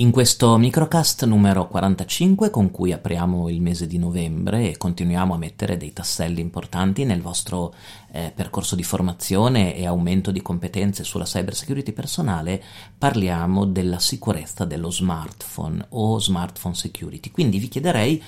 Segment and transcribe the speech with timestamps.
[0.00, 5.38] In questo microcast numero 45 con cui apriamo il mese di novembre e continuiamo a
[5.38, 7.74] mettere dei tasselli importanti nel vostro
[8.12, 12.62] eh, percorso di formazione e aumento di competenze sulla cyber security personale,
[12.96, 17.30] parliamo della sicurezza dello smartphone o smartphone security.
[17.30, 18.22] Quindi vi chiederei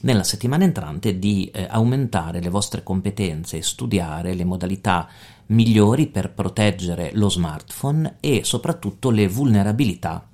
[0.00, 5.08] nella settimana entrante di eh, aumentare le vostre competenze e studiare le modalità
[5.46, 10.26] migliori per proteggere lo smartphone e soprattutto le vulnerabilità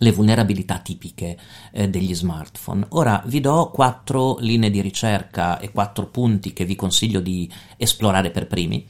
[0.00, 1.36] le vulnerabilità tipiche
[1.72, 2.86] eh, degli smartphone.
[2.90, 8.30] Ora vi do quattro linee di ricerca e quattro punti che vi consiglio di esplorare
[8.30, 8.86] per primi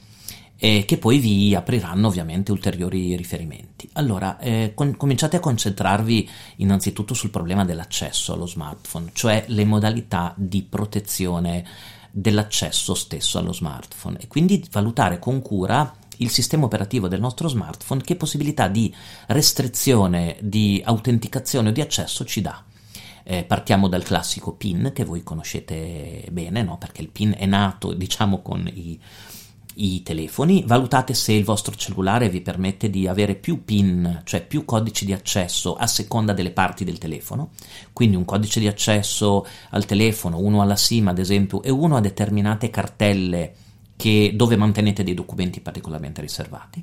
[0.61, 3.89] e che poi vi apriranno ovviamente ulteriori riferimenti.
[3.93, 10.33] Allora, eh, con, cominciate a concentrarvi innanzitutto sul problema dell'accesso allo smartphone, cioè le modalità
[10.35, 11.65] di protezione
[12.11, 18.01] dell'accesso stesso allo smartphone e quindi valutare con cura il sistema operativo del nostro smartphone
[18.01, 18.93] che possibilità di
[19.27, 22.61] restrizione, di autenticazione o di accesso ci dà.
[23.23, 26.77] Eh, partiamo dal classico PIN che voi conoscete bene, no?
[26.77, 28.99] perché il PIN è nato diciamo con i,
[29.79, 34.65] i telefoni, valutate se il vostro cellulare vi permette di avere più PIN, cioè più
[34.65, 37.51] codici di accesso a seconda delle parti del telefono,
[37.93, 42.01] quindi un codice di accesso al telefono, uno alla SIM ad esempio e uno a
[42.01, 43.53] determinate cartelle
[43.99, 46.81] che, dove mantenete dei documenti particolarmente riservati.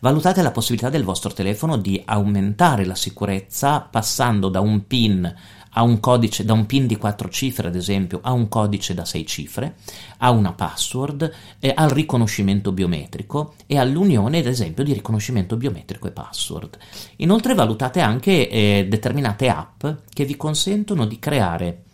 [0.00, 5.34] Valutate la possibilità del vostro telefono di aumentare la sicurezza passando da un PIN
[5.70, 9.06] a un codice, da un PIN di 4 cifre ad esempio, a un codice da
[9.06, 9.76] 6 cifre,
[10.18, 16.10] a una password, eh, al riconoscimento biometrico e all'unione ad esempio di riconoscimento biometrico e
[16.10, 16.76] password.
[17.16, 21.84] Inoltre valutate anche eh, determinate app che vi consentono di creare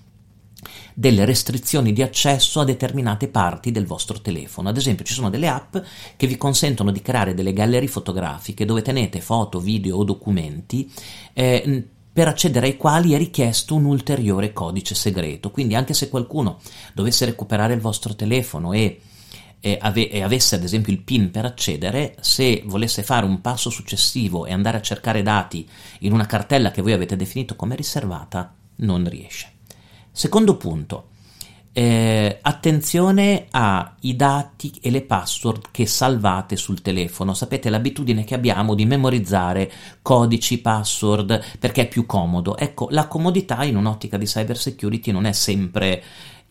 [0.99, 4.71] delle restrizioni di accesso a determinate parti del vostro telefono.
[4.71, 5.77] Ad esempio, ci sono delle app
[6.17, 10.91] che vi consentono di creare delle gallerie fotografiche dove tenete foto, video o documenti.
[11.35, 15.51] Eh, per accedere ai quali è richiesto un ulteriore codice segreto.
[15.51, 16.61] Quindi, anche se qualcuno
[16.95, 19.01] dovesse recuperare il vostro telefono e
[19.59, 23.69] e, ave- e, avesse ad esempio il PIN per accedere, se volesse fare un passo
[23.69, 25.69] successivo e andare a cercare dati
[26.01, 29.56] in una cartella che voi avete definito come riservata, non riesce.
[30.17, 31.09] Secondo punto,
[31.75, 37.35] eh, attenzione ai dati e le password che salvate sul telefono.
[37.35, 42.57] Sapete l'abitudine che abbiamo di memorizzare codici, password perché è più comodo.
[42.57, 46.03] Ecco, la comodità in un'ottica di cyber security non è sempre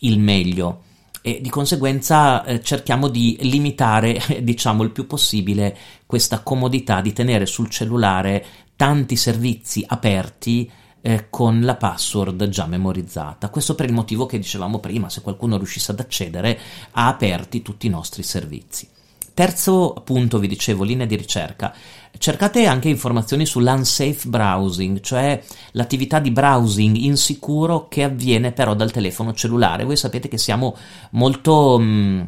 [0.01, 0.83] il meglio
[1.23, 5.75] e di conseguenza eh, cerchiamo di limitare, diciamo, il più possibile
[6.05, 10.69] questa comodità di tenere sul cellulare tanti servizi aperti
[11.05, 13.49] eh, con la password già memorizzata.
[13.49, 16.57] Questo per il motivo che dicevamo prima, se qualcuno riuscisse ad accedere
[16.93, 18.89] ha aperti tutti i nostri servizi.
[19.31, 21.75] Terzo punto, vi dicevo, linea di ricerca.
[22.17, 25.39] Cercate anche informazioni sull'unsafe browsing, cioè
[25.73, 29.83] l'attività di browsing insicuro che avviene però dal telefono cellulare.
[29.83, 30.75] Voi sapete che siamo
[31.11, 32.21] molto, mm,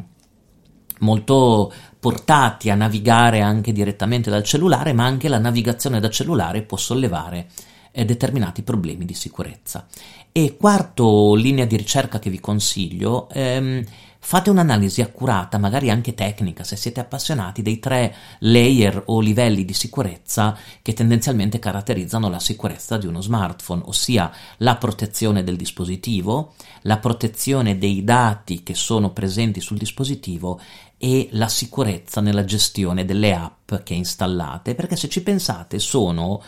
[1.00, 6.76] molto portati a navigare anche direttamente dal cellulare, ma anche la navigazione da cellulare può
[6.76, 7.48] sollevare
[7.98, 9.88] eh, determinati problemi di sicurezza.
[10.30, 13.84] E quarto linea di ricerca che vi consiglio, ehm,
[14.20, 19.72] fate un'analisi accurata, magari anche tecnica, se siete appassionati, dei tre layer o livelli di
[19.72, 26.98] sicurezza che tendenzialmente caratterizzano la sicurezza di uno smartphone, ossia la protezione del dispositivo, la
[26.98, 30.60] protezione dei dati che sono presenti sul dispositivo
[30.98, 36.42] e la sicurezza nella gestione delle app che installate, perché se ci pensate sono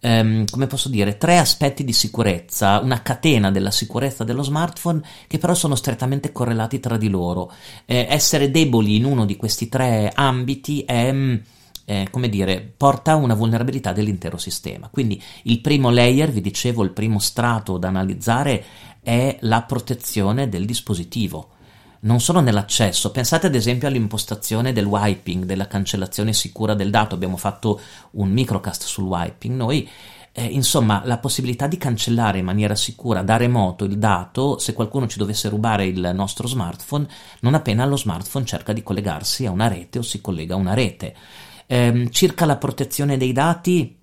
[0.00, 5.38] ehm, come posso dire, tre aspetti di sicurezza, una catena della sicurezza dello smartphone che
[5.38, 7.52] però sono strettamente correlati tra di loro.
[7.84, 11.36] Eh, essere deboli in uno di questi tre ambiti è mm,
[11.84, 14.88] eh, come dire, porta a una vulnerabilità dell'intero sistema.
[14.90, 18.64] Quindi il primo layer, vi dicevo, il primo strato da analizzare
[19.02, 21.58] è la protezione del dispositivo
[22.00, 27.36] non solo nell'accesso, pensate ad esempio all'impostazione del wiping, della cancellazione sicura del dato, abbiamo
[27.36, 27.80] fatto
[28.12, 29.88] un microcast sul wiping, noi
[30.32, 35.08] eh, insomma la possibilità di cancellare in maniera sicura da remoto il dato se qualcuno
[35.08, 37.06] ci dovesse rubare il nostro smartphone,
[37.40, 40.74] non appena lo smartphone cerca di collegarsi a una rete o si collega a una
[40.74, 41.14] rete.
[41.66, 43.98] Eh, circa la protezione dei dati,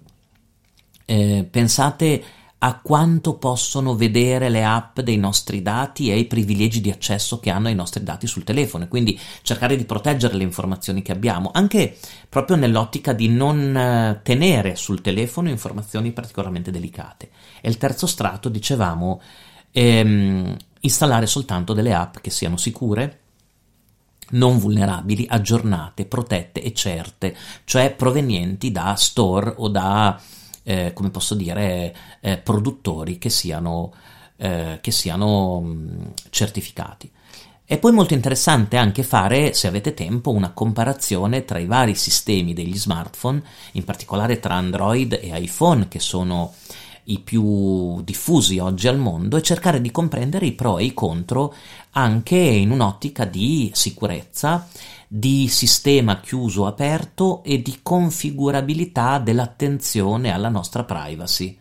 [1.06, 2.24] eh, pensate
[2.60, 7.52] a quanto possono vedere le app dei nostri dati e i privilegi di accesso che
[7.52, 11.52] hanno ai nostri dati sul telefono e quindi cercare di proteggere le informazioni che abbiamo,
[11.54, 17.30] anche proprio nell'ottica di non eh, tenere sul telefono informazioni particolarmente delicate.
[17.62, 19.22] E il terzo strato, dicevamo,
[19.72, 23.20] ehm, installare soltanto delle app che siano sicure,
[24.30, 30.20] non vulnerabili, aggiornate, protette e certe, cioè provenienti da store o da,
[30.68, 33.94] eh, come posso dire, eh, produttori che siano,
[34.36, 37.10] eh, che siano mh, certificati.
[37.64, 42.54] È poi molto interessante anche fare, se avete tempo, una comparazione tra i vari sistemi
[42.54, 43.42] degli smartphone,
[43.74, 46.54] in particolare tra Android e iPhone, che sono
[47.10, 51.54] i più diffusi oggi al mondo, e cercare di comprendere i pro e i contro
[51.92, 54.68] anche in un'ottica di sicurezza,
[55.08, 61.58] di sistema chiuso aperto e di configurabilità dell'attenzione alla nostra privacy.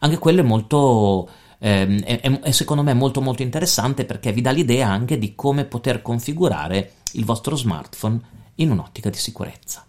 [0.00, 4.50] Anche quello è molto ehm, è, è, secondo me molto molto interessante perché vi dà
[4.50, 8.20] l'idea anche di come poter configurare il vostro smartphone
[8.56, 9.84] in un'ottica di sicurezza.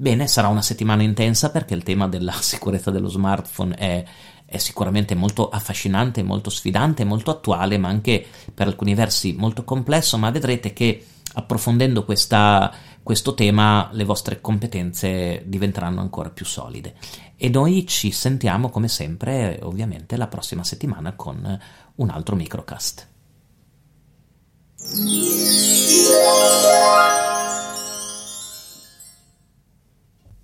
[0.00, 4.02] Bene, sarà una settimana intensa perché il tema della sicurezza dello smartphone è,
[4.46, 8.24] è sicuramente molto affascinante, molto sfidante, molto attuale, ma anche
[8.54, 11.04] per alcuni versi molto complesso, ma vedrete che
[11.34, 16.94] approfondendo questa, questo tema le vostre competenze diventeranno ancora più solide.
[17.36, 21.60] E noi ci sentiamo come sempre, ovviamente, la prossima settimana con
[21.96, 23.06] un altro microcast.